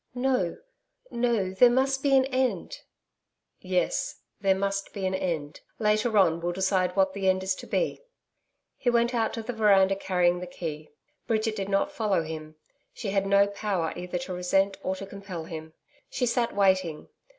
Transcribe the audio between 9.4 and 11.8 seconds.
the veranda carrying the key. Bridget did